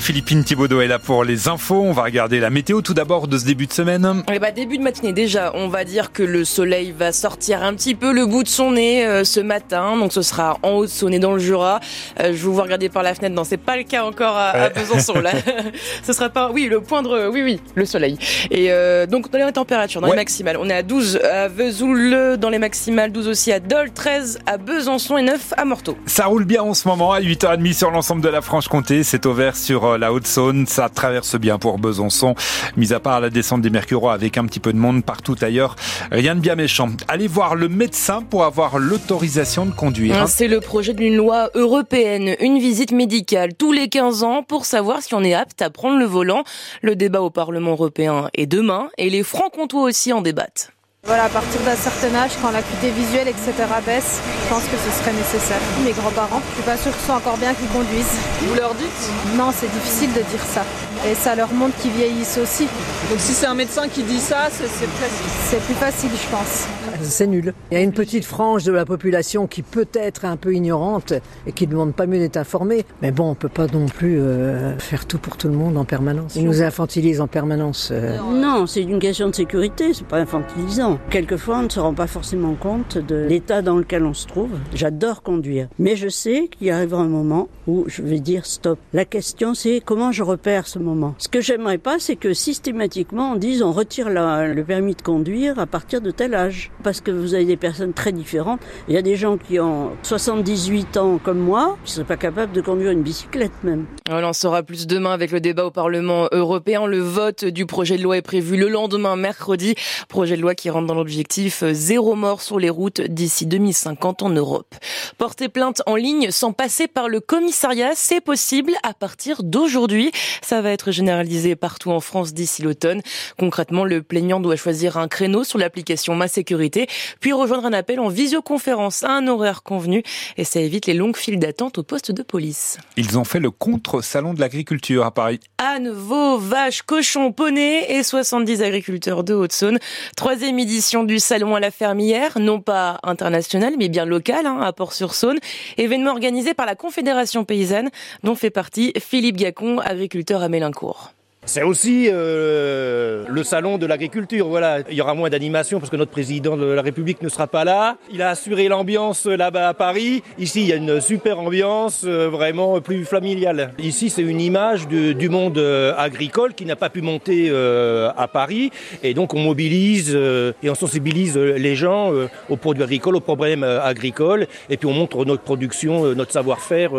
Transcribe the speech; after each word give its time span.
Philippine 0.00 0.42
Thibaudot 0.42 0.80
est 0.80 0.86
là 0.86 0.98
pour 0.98 1.22
les 1.22 1.48
infos. 1.48 1.82
On 1.82 1.92
va 1.92 2.04
regarder 2.04 2.40
la 2.40 2.48
météo 2.48 2.80
tout 2.80 2.94
d'abord 2.94 3.28
de 3.28 3.36
ce 3.36 3.44
début 3.44 3.66
de 3.66 3.74
semaine. 3.74 4.22
Eh 4.32 4.38
bah, 4.38 4.50
début 4.50 4.78
de 4.78 4.82
matinée 4.82 5.12
déjà, 5.12 5.52
on 5.54 5.68
va 5.68 5.84
dire 5.84 6.12
que 6.12 6.22
le 6.22 6.46
soleil 6.46 6.94
va 6.96 7.12
sortir 7.12 7.62
un 7.62 7.74
petit 7.74 7.94
peu 7.94 8.10
le 8.10 8.24
bout 8.24 8.42
de 8.42 8.48
son 8.48 8.70
nez 8.70 9.04
euh, 9.04 9.22
ce 9.24 9.38
matin. 9.38 9.98
Donc 9.98 10.14
ce 10.14 10.22
sera 10.22 10.56
en 10.62 10.70
haut 10.70 10.86
de 10.86 10.90
son 10.90 11.10
nez 11.10 11.18
dans 11.18 11.34
le 11.34 11.38
Jura. 11.38 11.78
Euh, 12.20 12.32
je 12.34 12.42
vous 12.42 12.54
vois 12.54 12.62
regarder 12.62 12.88
par 12.88 13.02
la 13.02 13.14
fenêtre. 13.14 13.34
Non, 13.34 13.44
c'est 13.44 13.58
pas 13.58 13.76
le 13.76 13.82
cas 13.82 14.02
encore 14.04 14.34
à, 14.34 14.48
à 14.52 14.68
Besançon 14.70 15.20
là. 15.20 15.32
ce 16.02 16.14
sera 16.14 16.30
pas. 16.30 16.50
Oui, 16.50 16.68
le 16.70 16.80
point 16.80 17.02
de. 17.02 17.28
Oui, 17.28 17.42
oui, 17.42 17.60
le 17.74 17.84
soleil. 17.84 18.16
Et 18.50 18.72
euh, 18.72 19.04
donc 19.04 19.30
dans 19.30 19.44
les 19.44 19.52
températures, 19.52 20.00
dans 20.00 20.08
les 20.08 20.16
maximales, 20.16 20.56
on 20.58 20.70
est 20.70 20.74
à 20.74 20.82
12 20.82 21.16
à 21.18 21.48
Vesoul 21.48 22.38
dans 22.38 22.48
les 22.48 22.58
maximales, 22.58 23.12
12 23.12 23.28
aussi 23.28 23.52
à 23.52 23.60
Dole, 23.60 23.90
13 23.92 24.38
à 24.46 24.56
Besançon 24.56 25.18
et 25.18 25.22
9 25.22 25.52
à 25.54 25.66
Morteau. 25.66 25.98
Ça 26.06 26.24
roule 26.24 26.46
bien 26.46 26.62
en 26.62 26.72
ce 26.72 26.88
moment 26.88 27.12
à 27.12 27.20
8h30 27.20 27.74
sur 27.74 27.90
l'ensemble 27.90 28.22
de 28.22 28.30
la 28.30 28.40
Franche-Comté. 28.40 29.02
C'est 29.02 29.26
au 29.26 29.34
vert 29.34 29.54
sur 29.54 29.81
euh, 29.84 29.98
la 29.98 30.12
Haute-Saône. 30.12 30.66
Ça 30.66 30.88
traverse 30.88 31.36
bien 31.36 31.58
pour 31.58 31.78
Besançon. 31.78 32.34
Mis 32.76 32.92
à 32.92 33.00
part 33.00 33.20
la 33.20 33.30
descente 33.30 33.62
des 33.62 33.70
Mercurois 33.70 34.12
avec 34.12 34.38
un 34.38 34.44
petit 34.46 34.60
peu 34.60 34.72
de 34.72 34.78
monde 34.78 35.04
partout 35.04 35.36
ailleurs. 35.40 35.76
Rien 36.10 36.34
de 36.34 36.40
bien 36.40 36.54
méchant. 36.54 36.90
Allez 37.08 37.26
voir 37.26 37.54
le 37.54 37.68
médecin 37.68 38.22
pour 38.22 38.44
avoir 38.44 38.78
l'autorisation 38.78 39.66
de 39.66 39.72
conduire. 39.72 40.16
Hein. 40.16 40.26
C'est 40.26 40.48
le 40.48 40.60
projet 40.60 40.94
d'une 40.94 41.16
loi 41.16 41.50
européenne. 41.54 42.36
Une 42.40 42.58
visite 42.58 42.92
médicale 42.92 43.54
tous 43.54 43.72
les 43.72 43.88
15 43.88 44.22
ans 44.22 44.42
pour 44.42 44.66
savoir 44.66 45.02
si 45.02 45.14
on 45.14 45.22
est 45.22 45.34
apte 45.34 45.62
à 45.62 45.70
prendre 45.70 45.98
le 45.98 46.04
volant. 46.04 46.44
Le 46.82 46.96
débat 46.96 47.22
au 47.22 47.30
Parlement 47.30 47.72
européen 47.72 48.28
est 48.34 48.46
demain 48.46 48.88
et 48.98 49.10
les 49.10 49.22
francs-comtois 49.22 49.82
aussi 49.82 50.12
en 50.12 50.22
débattent. 50.22 50.72
Voilà, 51.04 51.24
à 51.24 51.28
partir 51.28 51.60
d'un 51.62 51.74
certain 51.74 52.14
âge, 52.14 52.30
quand 52.40 52.52
l'acuité 52.52 52.90
visuelle, 52.90 53.26
etc. 53.26 53.52
baisse, 53.84 54.20
je 54.44 54.48
pense 54.48 54.62
que 54.62 54.76
ce 54.76 55.02
serait 55.02 55.12
nécessaire. 55.12 55.58
Mes 55.84 55.90
grands-parents, 55.90 56.40
je 56.50 56.54
suis 56.54 56.62
pas 56.62 56.76
sûre 56.76 56.92
qu'ils 56.92 57.06
sont 57.06 57.12
encore 57.14 57.36
bien 57.38 57.52
qu'ils 57.54 57.68
conduisent. 57.70 58.16
Vous 58.42 58.54
leur 58.54 58.72
dites? 58.76 59.10
Non, 59.36 59.50
c'est 59.52 59.70
difficile 59.72 60.10
de 60.10 60.20
dire 60.20 60.44
ça. 60.44 60.62
Et 61.04 61.16
ça 61.16 61.34
leur 61.34 61.52
montre 61.52 61.76
qu'ils 61.78 61.90
vieillissent 61.90 62.38
aussi. 62.40 62.68
Donc 63.10 63.18
si 63.18 63.32
c'est 63.32 63.46
un 63.46 63.54
médecin 63.54 63.88
qui 63.88 64.04
dit 64.04 64.20
ça, 64.20 64.46
c'est 64.48 64.68
facile 64.68 65.26
C'est 65.50 65.60
plus 65.62 65.74
facile, 65.74 66.10
je 66.14 66.30
pense. 66.30 66.68
C'est 67.02 67.26
nul. 67.26 67.52
Il 67.72 67.74
y 67.74 67.80
a 67.80 67.82
une 67.82 67.92
petite 67.92 68.24
frange 68.24 68.62
de 68.62 68.70
la 68.70 68.84
population 68.84 69.48
qui 69.48 69.62
peut 69.62 69.88
être 69.94 70.24
un 70.24 70.36
peu 70.36 70.54
ignorante 70.54 71.12
et 71.46 71.52
qui 71.52 71.66
ne 71.66 71.72
demande 71.72 71.94
pas 71.94 72.06
mieux 72.06 72.20
d'être 72.20 72.36
informée. 72.36 72.84
Mais 73.00 73.10
bon, 73.10 73.30
on 73.30 73.34
peut 73.34 73.48
pas 73.48 73.66
non 73.66 73.86
plus 73.86 74.20
euh, 74.20 74.78
faire 74.78 75.06
tout 75.06 75.18
pour 75.18 75.36
tout 75.36 75.48
le 75.48 75.54
monde 75.54 75.76
en 75.76 75.84
permanence. 75.84 76.36
Ils 76.36 76.44
nous 76.44 76.62
infantilisent 76.62 77.20
en 77.20 77.26
permanence. 77.26 77.88
Euh. 77.90 78.18
Non, 78.32 78.68
c'est 78.68 78.82
une 78.82 79.00
question 79.00 79.28
de 79.28 79.34
sécurité, 79.34 79.92
c'est 79.94 80.06
pas 80.06 80.18
infantilisant. 80.18 80.91
Quelquefois, 81.10 81.58
on 81.58 81.62
ne 81.64 81.68
se 81.68 81.80
rend 81.80 81.94
pas 81.94 82.06
forcément 82.06 82.54
compte 82.54 82.98
de 82.98 83.26
l'état 83.28 83.62
dans 83.62 83.76
lequel 83.76 84.04
on 84.04 84.14
se 84.14 84.26
trouve. 84.26 84.50
J'adore 84.74 85.22
conduire. 85.22 85.68
Mais 85.78 85.96
je 85.96 86.08
sais 86.08 86.48
qu'il 86.48 86.70
arrivera 86.70 87.02
un 87.02 87.08
moment 87.08 87.48
où 87.66 87.84
je 87.86 88.02
vais 88.02 88.20
dire 88.20 88.46
stop. 88.46 88.78
La 88.92 89.04
question, 89.04 89.54
c'est 89.54 89.80
comment 89.84 90.12
je 90.12 90.22
repère 90.22 90.66
ce 90.66 90.78
moment? 90.78 91.14
Ce 91.18 91.28
que 91.28 91.40
j'aimerais 91.40 91.78
pas, 91.78 91.98
c'est 91.98 92.16
que 92.16 92.34
systématiquement, 92.34 93.32
on 93.32 93.36
dise 93.36 93.62
on 93.62 93.72
retire 93.72 94.08
le 94.08 94.62
permis 94.62 94.94
de 94.94 95.02
conduire 95.02 95.58
à 95.58 95.66
partir 95.66 96.00
de 96.00 96.10
tel 96.10 96.34
âge. 96.34 96.70
Parce 96.82 97.00
que 97.00 97.10
vous 97.10 97.34
avez 97.34 97.44
des 97.44 97.56
personnes 97.56 97.92
très 97.92 98.12
différentes. 98.12 98.60
Il 98.88 98.94
y 98.94 98.98
a 98.98 99.02
des 99.02 99.16
gens 99.16 99.36
qui 99.36 99.60
ont 99.60 99.90
78 100.02 100.96
ans 100.96 101.18
comme 101.22 101.38
moi, 101.38 101.76
qui 101.84 101.90
ne 101.90 101.94
seraient 101.94 102.06
pas 102.06 102.16
capables 102.16 102.52
de 102.52 102.60
conduire 102.60 102.90
une 102.90 103.02
bicyclette 103.02 103.52
même. 103.62 103.86
On 104.10 104.22
en 104.22 104.32
saura 104.32 104.62
plus 104.62 104.86
demain 104.86 105.12
avec 105.12 105.30
le 105.30 105.40
débat 105.40 105.66
au 105.66 105.70
Parlement 105.70 106.28
européen. 106.32 106.86
Le 106.86 106.98
vote 106.98 107.44
du 107.44 107.66
projet 107.66 107.96
de 107.96 108.02
loi 108.02 108.16
est 108.16 108.22
prévu 108.22 108.56
le 108.56 108.68
lendemain, 108.68 109.16
mercredi. 109.16 109.74
Projet 110.08 110.36
de 110.36 110.42
loi 110.42 110.54
qui 110.54 110.70
rend 110.70 110.81
dans 110.86 110.94
l'objectif 110.94 111.62
euh, 111.62 111.72
zéro 111.72 112.14
mort 112.14 112.42
sur 112.42 112.58
les 112.58 112.70
routes 112.70 113.00
d'ici 113.00 113.46
2050 113.46 114.22
en 114.22 114.30
Europe. 114.30 114.74
Porter 115.18 115.48
plainte 115.48 115.82
en 115.86 115.96
ligne 115.96 116.30
sans 116.30 116.52
passer 116.52 116.88
par 116.88 117.08
le 117.08 117.20
commissariat, 117.20 117.92
c'est 117.94 118.20
possible 118.20 118.72
à 118.82 118.94
partir 118.94 119.42
d'aujourd'hui. 119.42 120.12
Ça 120.42 120.62
va 120.62 120.70
être 120.70 120.92
généralisé 120.92 121.56
partout 121.56 121.90
en 121.90 122.00
France 122.00 122.34
d'ici 122.34 122.62
l'automne. 122.62 123.02
Concrètement, 123.38 123.84
le 123.84 124.02
plaignant 124.02 124.40
doit 124.40 124.56
choisir 124.56 124.96
un 124.96 125.08
créneau 125.08 125.44
sur 125.44 125.58
l'application 125.58 126.14
Ma 126.14 126.28
Sécurité, 126.28 126.86
puis 127.20 127.32
rejoindre 127.32 127.66
un 127.66 127.72
appel 127.72 128.00
en 128.00 128.08
visioconférence 128.08 129.02
à 129.02 129.10
un 129.10 129.26
horaire 129.28 129.62
convenu 129.62 130.02
et 130.36 130.44
ça 130.44 130.60
évite 130.60 130.86
les 130.86 130.94
longues 130.94 131.16
files 131.16 131.38
d'attente 131.38 131.78
au 131.78 131.82
poste 131.82 132.12
de 132.12 132.22
police. 132.22 132.78
Ils 132.96 133.18
ont 133.18 133.24
fait 133.24 133.40
le 133.40 133.50
contre-salon 133.50 134.34
de 134.34 134.40
l'agriculture 134.40 135.04
à 135.04 135.10
Paris. 135.10 135.40
Ânes, 135.62 135.90
veaux, 135.90 136.38
vaches, 136.38 136.82
cochons, 136.82 137.30
poneys 137.30 137.86
et 137.88 138.02
70 138.02 138.62
agriculteurs 138.62 139.22
de 139.22 139.32
Haute-Saône. 139.32 139.78
Troisième 140.16 140.58
édition 140.58 141.04
du 141.04 141.20
Salon 141.20 141.54
à 141.54 141.60
la 141.60 141.70
Fermière, 141.70 142.40
non 142.40 142.60
pas 142.60 142.98
international, 143.04 143.74
mais 143.78 143.88
bien 143.88 144.04
local, 144.04 144.44
hein, 144.46 144.58
à 144.60 144.72
Port-sur-Saône. 144.72 145.38
Événement 145.78 146.10
organisé 146.10 146.52
par 146.52 146.66
la 146.66 146.74
Confédération 146.74 147.44
paysanne, 147.44 147.90
dont 148.24 148.34
fait 148.34 148.50
partie 148.50 148.92
Philippe 148.98 149.36
Gacon, 149.36 149.78
agriculteur 149.78 150.42
à 150.42 150.48
Mélincourt. 150.48 151.12
C'est 151.44 151.64
aussi 151.64 152.08
euh, 152.08 153.24
le 153.28 153.42
salon 153.42 153.76
de 153.76 153.84
l'agriculture. 153.84 154.46
Voilà, 154.46 154.78
il 154.88 154.94
y 154.94 155.00
aura 155.00 155.14
moins 155.14 155.28
d'animation 155.28 155.80
parce 155.80 155.90
que 155.90 155.96
notre 155.96 156.12
président 156.12 156.56
de 156.56 156.66
la 156.66 156.82
République 156.82 157.20
ne 157.20 157.28
sera 157.28 157.48
pas 157.48 157.64
là. 157.64 157.96
Il 158.12 158.22
a 158.22 158.28
assuré 158.28 158.68
l'ambiance 158.68 159.26
là-bas 159.26 159.70
à 159.70 159.74
Paris. 159.74 160.22
Ici, 160.38 160.60
il 160.60 160.68
y 160.68 160.72
a 160.72 160.76
une 160.76 161.00
super 161.00 161.40
ambiance, 161.40 162.04
euh, 162.06 162.28
vraiment 162.28 162.80
plus 162.80 163.04
familiale. 163.04 163.74
Ici, 163.80 164.08
c'est 164.08 164.22
une 164.22 164.40
image 164.40 164.86
du 164.86 165.28
monde 165.28 165.58
euh, 165.58 165.92
agricole 165.98 166.54
qui 166.54 166.64
n'a 166.64 166.76
pas 166.76 166.90
pu 166.90 167.02
monter 167.02 167.50
à 167.52 168.28
Paris, 168.28 168.70
et 169.02 169.14
donc 169.14 169.34
on 169.34 169.40
mobilise 169.40 170.14
et 170.14 170.70
on 170.70 170.74
sensibilise 170.74 171.36
les 171.36 171.74
gens 171.74 172.12
aux 172.48 172.56
produits 172.56 172.82
agricoles, 172.82 173.16
aux 173.16 173.20
problèmes 173.20 173.64
agricoles, 173.64 174.46
et 174.70 174.76
puis 174.76 174.86
on 174.86 174.92
montre 174.92 175.24
notre 175.24 175.42
production, 175.42 176.14
notre 176.14 176.32
savoir-faire 176.32 176.92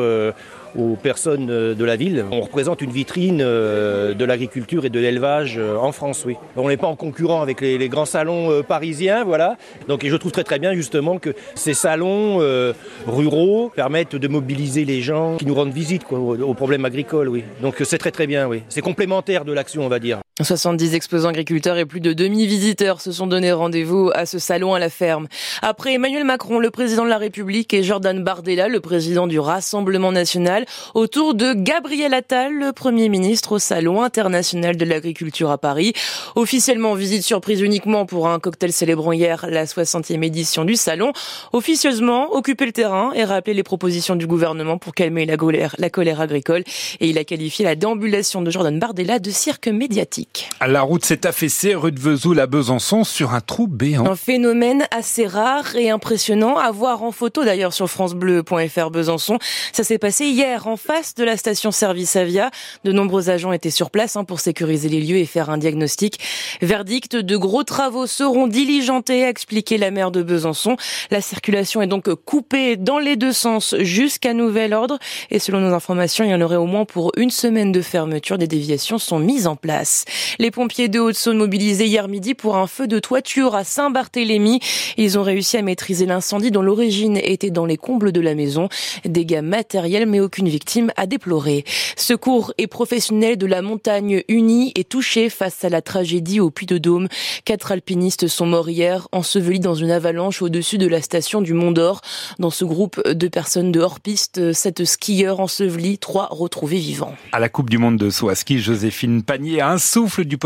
aux 0.78 0.96
personnes 0.96 1.48
de 1.48 1.86
la 1.86 1.96
ville. 1.96 2.26
On 2.32 2.42
représente 2.42 2.82
une 2.82 2.92
vitrine 2.92 3.40
de 3.40 4.26
l'agriculture 4.26 4.86
et 4.86 4.90
de 4.90 5.00
l'élevage 5.00 5.60
en 5.60 5.92
France, 5.92 6.24
oui. 6.26 6.36
On 6.56 6.70
n'est 6.70 6.78
pas 6.78 6.88
en 6.88 6.96
concurrent 6.96 7.42
avec 7.42 7.62
les, 7.62 7.90
grands 7.90 8.06
salons 8.06 8.64
parisiens, 8.64 9.24
voilà. 9.24 9.58
Donc 9.88 10.04
et 10.04 10.10
je 10.10 10.16
trouve 10.16 10.32
très 10.32 10.44
très 10.44 10.60
bien 10.60 10.74
justement 10.74 11.18
que 11.18 11.34
ces 11.56 11.74
salons 11.74 12.42
euh, 12.42 12.74
ruraux 13.08 13.72
permettent 13.76 14.16
de 14.16 14.28
mobiliser 14.28 14.86
les 14.86 15.02
gens 15.02 15.38
qui 15.38 15.46
nous 15.46 15.56
rendent 15.56 15.74
visite 15.74 16.04
quoi, 16.04 16.20
aux, 16.20 16.40
aux 16.42 16.54
problèmes 16.54 16.86
agricoles, 16.86 17.30
oui. 17.30 17.44
Donc 17.62 17.76
c'est 17.84 17.98
très 17.98 18.12
très 18.12 18.28
bien, 18.28 18.48
oui. 18.48 18.64
C'est 18.70 18.82
complémentaire 18.82 19.46
de 19.46 19.54
l'action, 19.54 19.86
on 19.86 19.90
va 19.90 20.00
dire. 20.00 20.23
70 20.42 20.96
exposants 20.96 21.30
agriculteurs 21.30 21.78
et 21.78 21.86
plus 21.86 22.00
de 22.00 22.12
2000 22.12 22.48
visiteurs 22.48 23.02
se 23.02 23.12
sont 23.12 23.28
donné 23.28 23.52
rendez-vous 23.52 24.10
à 24.16 24.26
ce 24.26 24.40
salon 24.40 24.74
à 24.74 24.80
la 24.80 24.90
ferme. 24.90 25.28
Après 25.62 25.94
Emmanuel 25.94 26.24
Macron, 26.24 26.58
le 26.58 26.72
président 26.72 27.04
de 27.04 27.10
la 27.10 27.20
République, 27.20 27.72
et 27.76 27.84
Jordan 27.84 28.24
Bardella, 28.24 28.68
le 28.68 28.80
président 28.80 29.28
du 29.28 29.40
Rassemblement 29.40 30.12
national, 30.12 30.66
autour 30.96 31.36
de 31.36 31.54
Gabriel 31.54 32.16
Attal, 32.16 32.52
le 32.52 32.74
premier 32.74 33.10
ministre 33.10 33.52
au 33.52 33.60
salon 33.60 34.02
international 34.02 34.76
de 34.76 34.86
l'agriculture 34.86 35.52
à 35.52 35.60
Paris. 35.60 35.94
Officiellement 36.34 36.96
visite 36.96 37.22
surprise 37.22 37.62
uniquement 37.62 38.08
pour 38.08 38.28
un 38.28 38.40
cocktail 38.40 38.74
célébrant 38.74 39.12
hier 39.12 39.46
la 39.48 39.66
60e 39.66 40.24
édition 40.24 40.66
du 40.66 40.76
salon. 40.76 41.14
Officieusement, 41.52 42.34
occuper 42.34 42.66
le 42.66 42.72
terrain 42.72 43.12
et 43.14 43.24
rappeler 43.24 43.54
les 43.54 43.62
propositions 43.62 44.16
du 44.16 44.26
gouvernement 44.26 44.80
pour 44.80 44.96
calmer 44.96 45.28
la 45.28 45.38
colère, 45.38 45.76
la 45.78 45.92
colère 45.92 46.22
agricole. 46.22 46.64
Et 47.00 47.10
il 47.10 47.20
a 47.20 47.24
qualifié 47.24 47.66
la 47.66 47.76
déambulation 47.76 48.42
de 48.42 48.50
Jordan 48.50 48.80
Bardella 48.80 49.20
de 49.20 49.30
cirque 49.30 49.68
médiatique. 49.68 50.23
La 50.66 50.82
route 50.82 51.04
s'est 51.04 51.28
affaissée 51.28 51.76
rue 51.76 51.92
de 51.92 52.00
Vesoul 52.00 52.40
à 52.40 52.48
Besançon 52.48 53.04
sur 53.04 53.34
un 53.34 53.42
trou 53.42 53.68
béant. 53.68 54.06
Un 54.06 54.16
phénomène 54.16 54.86
assez 54.92 55.28
rare 55.28 55.76
et 55.76 55.90
impressionnant 55.90 56.58
à 56.58 56.72
voir 56.72 57.04
en 57.04 57.12
photo 57.12 57.44
d'ailleurs 57.44 57.74
sur 57.74 57.90
francebleu.fr 57.90 58.90
Besançon. 58.90 59.40
Ça 59.74 59.84
s'est 59.84 59.98
passé 59.98 60.26
hier 60.26 60.68
en 60.68 60.78
face 60.78 61.16
de 61.16 61.24
la 61.24 61.36
station 61.36 61.72
service 61.72 62.16
Avia. 62.16 62.50
De 62.84 62.92
nombreux 62.92 63.30
agents 63.30 63.52
étaient 63.52 63.70
sur 63.70 63.92
place 63.92 64.16
hein, 64.16 64.24
pour 64.24 64.40
sécuriser 64.40 64.90
les 64.90 65.02
lieux 65.02 65.18
et 65.18 65.26
faire 65.26 65.50
un 65.50 65.58
diagnostic. 65.58 66.20
Verdict, 66.62 67.16
de 67.16 67.38
gros 67.38 67.64
travaux 67.64 68.08
seront 68.08 68.48
diligentés, 68.48 69.26
a 69.26 69.30
expliqué 69.30 69.78
la 69.78 69.92
maire 69.92 70.12
de 70.12 70.24
Besançon. 70.24 70.78
La 71.12 71.22
circulation 71.22 71.82
est 71.82 71.88
donc 71.88 72.14
coupée 72.14 72.78
dans 72.78 73.00
les 73.00 73.16
deux 73.16 73.34
sens 73.34 73.76
jusqu'à 73.80 74.34
nouvel 74.34 74.74
ordre 74.74 74.98
et 75.30 75.40
selon 75.40 75.60
nos 75.60 75.74
informations, 75.74 76.24
il 76.24 76.32
y 76.32 76.34
en 76.34 76.42
aurait 76.42 76.56
au 76.56 76.66
moins 76.66 76.86
pour 76.86 77.12
une 77.18 77.32
semaine 77.32 77.72
de 77.72 77.82
fermeture. 77.82 78.38
Des 78.38 78.48
déviations 78.48 78.98
sont 78.98 79.20
mises 79.20 79.48
en 79.48 79.56
place. 79.56 80.06
Les 80.40 80.52
pompiers 80.52 80.90
de 80.90 81.00
Haute-Saône 81.00 81.38
mobilisés 81.38 81.86
hier 81.86 82.08
midi 82.08 82.34
pour 82.34 82.58
un 82.58 82.68
feu 82.68 82.88
de 82.88 83.00
toiture 83.00 83.56
à 83.56 83.64
Saint-Barthélemy. 83.64 84.60
Ils 84.98 85.18
ont 85.18 85.24
réussi 85.24 85.58
à 85.58 85.62
maîtriser 85.62 86.06
l'incendie 86.06 86.52
dont 86.52 86.62
l'origine 86.62 87.18
était 87.18 87.50
dans 87.50 87.66
les 87.66 87.78
combles 87.78 88.12
de 88.12 88.22
la 88.22 88.36
maison. 88.36 88.70
Dégâts 89.06 89.42
matériels 89.42 90.06
mais 90.06 90.20
aucune 90.20 90.50
victime 90.50 90.92
à 90.98 91.06
déplorer. 91.06 91.64
Secours 91.96 92.54
et 92.58 92.68
professionnels 92.68 93.38
de 93.38 93.46
la 93.46 93.62
montagne 93.62 94.24
unis 94.28 94.72
et 94.76 94.84
touchés 94.84 95.30
face 95.30 95.64
à 95.64 95.70
la 95.70 95.82
tragédie 95.82 96.40
au 96.40 96.50
Puy-de-Dôme. 96.50 97.08
Quatre 97.46 97.72
alpinistes 97.72 98.28
sont 98.28 98.46
morts 98.46 98.70
hier, 98.70 99.08
ensevelis 99.12 99.60
dans 99.60 99.76
une 99.76 99.92
avalanche 99.92 100.42
au-dessus 100.42 100.78
de 100.78 100.88
la 100.88 101.02
station 101.02 101.42
du 101.42 101.54
Mont 101.54 101.72
d'Or. 101.72 102.02
Dans 102.40 102.50
ce 102.50 102.66
groupe 102.66 103.02
de 103.08 103.28
personnes 103.28 103.72
de 103.72 103.80
hors-piste, 103.80 104.54
sept 104.54 104.84
skieurs 104.86 105.40
ensevelis, 105.40 105.98
trois 105.98 106.28
retrouvés 106.32 106.78
vivants. 106.78 107.16
À 107.32 107.40
la 107.40 107.50
Coupe 107.50 107.70
du 107.70 107.78
Monde 107.78 107.98
de 107.98 108.10
saut 108.10 108.30
à 108.30 108.36
ski, 108.36 108.60
Joséphine 108.60 109.24
Panier 109.24 109.62
a 109.62 109.70
un 109.70 109.78
souffle 110.04 110.26
du. 110.26 110.38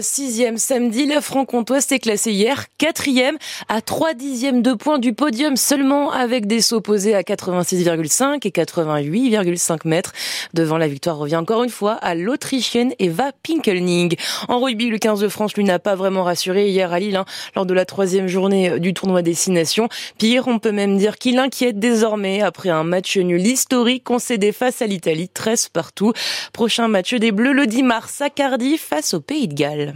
Sixième 0.00 0.58
samedi, 0.58 1.06
la 1.06 1.20
franc-comtoise 1.20 1.84
s'est 1.86 2.00
classée 2.00 2.32
hier 2.32 2.64
quatrième 2.76 3.36
à 3.68 3.80
trois 3.80 4.14
dixièmes 4.14 4.62
de 4.62 4.72
points 4.72 4.98
du 4.98 5.12
podium 5.12 5.56
seulement 5.56 6.10
avec 6.10 6.46
des 6.46 6.60
sauts 6.60 6.80
posés 6.80 7.14
à 7.14 7.22
86,5 7.22 8.40
et 8.44 8.50
88,5 8.50 9.86
mètres. 9.86 10.12
Devant 10.54 10.76
la 10.76 10.88
victoire 10.88 11.18
revient 11.18 11.36
encore 11.36 11.62
une 11.62 11.70
fois 11.70 11.92
à 11.92 12.16
l'Autrichienne 12.16 12.94
Eva 12.98 13.30
Pinkelning. 13.44 14.16
En 14.48 14.58
rugby, 14.58 14.88
le 14.88 14.98
15 14.98 15.20
de 15.20 15.28
France, 15.28 15.54
lui, 15.54 15.62
n'a 15.62 15.78
pas 15.78 15.94
vraiment 15.94 16.24
rassuré 16.24 16.68
hier 16.68 16.92
à 16.92 16.98
Lille 16.98 17.16
hein, 17.16 17.26
lors 17.54 17.66
de 17.66 17.74
la 17.74 17.84
troisième 17.84 18.26
journée 18.26 18.80
du 18.80 18.92
tournoi 18.92 19.22
Destination. 19.22 19.88
Pire, 20.18 20.48
on 20.48 20.58
peut 20.58 20.72
même 20.72 20.98
dire 20.98 21.18
qu'il 21.18 21.38
inquiète 21.38 21.78
désormais 21.78 22.42
après 22.42 22.70
un 22.70 22.82
match 22.82 23.16
nul 23.16 23.46
historique 23.46 24.02
concédé 24.02 24.50
face 24.50 24.82
à 24.82 24.86
l'Italie, 24.86 25.28
13 25.28 25.68
partout. 25.68 26.12
Prochain 26.52 26.88
match 26.88 27.14
des 27.14 27.30
Bleus 27.30 27.52
le 27.52 27.68
10 27.68 27.84
mars 27.84 28.15
Cardiff 28.34 28.82
face 28.82 29.14
au 29.14 29.20
Pays 29.20 29.46
de 29.46 29.54
Galles. 29.54 29.94